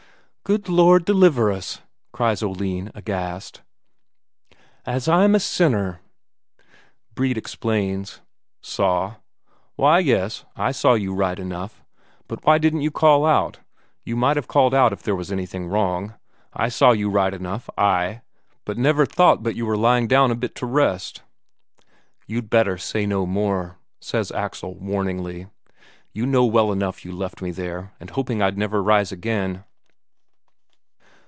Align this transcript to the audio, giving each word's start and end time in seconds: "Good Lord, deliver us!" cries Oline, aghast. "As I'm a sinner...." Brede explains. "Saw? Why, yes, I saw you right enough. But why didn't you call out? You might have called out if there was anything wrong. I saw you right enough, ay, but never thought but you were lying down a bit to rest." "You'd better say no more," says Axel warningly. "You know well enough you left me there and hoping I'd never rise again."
"Good 0.43 0.67
Lord, 0.67 1.05
deliver 1.05 1.49
us!" 1.49 1.79
cries 2.11 2.43
Oline, 2.43 2.91
aghast. 2.93 3.61
"As 4.85 5.07
I'm 5.07 5.33
a 5.33 5.39
sinner...." 5.39 6.01
Brede 7.15 7.37
explains. 7.37 8.19
"Saw? 8.61 9.15
Why, 9.77 9.99
yes, 9.99 10.43
I 10.57 10.73
saw 10.73 10.95
you 10.95 11.13
right 11.13 11.39
enough. 11.39 11.81
But 12.27 12.43
why 12.43 12.57
didn't 12.57 12.81
you 12.81 12.91
call 12.91 13.25
out? 13.25 13.59
You 14.03 14.17
might 14.17 14.35
have 14.35 14.49
called 14.49 14.73
out 14.73 14.91
if 14.91 15.01
there 15.03 15.15
was 15.15 15.31
anything 15.31 15.67
wrong. 15.69 16.15
I 16.51 16.67
saw 16.67 16.91
you 16.91 17.09
right 17.09 17.33
enough, 17.33 17.69
ay, 17.77 18.19
but 18.65 18.77
never 18.77 19.05
thought 19.05 19.43
but 19.43 19.55
you 19.55 19.65
were 19.65 19.77
lying 19.77 20.05
down 20.05 20.31
a 20.31 20.35
bit 20.35 20.53
to 20.55 20.65
rest." 20.65 21.21
"You'd 22.27 22.49
better 22.49 22.77
say 22.77 23.05
no 23.05 23.25
more," 23.25 23.77
says 24.01 24.33
Axel 24.33 24.75
warningly. 24.75 25.47
"You 26.11 26.25
know 26.25 26.43
well 26.43 26.73
enough 26.73 27.05
you 27.05 27.13
left 27.13 27.41
me 27.41 27.51
there 27.51 27.93
and 28.01 28.09
hoping 28.09 28.41
I'd 28.41 28.57
never 28.57 28.83
rise 28.83 29.13
again." 29.13 29.63